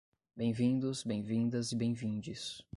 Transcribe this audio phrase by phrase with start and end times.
[0.35, 2.65] bem-vindos, bem-vindas e bem-vindes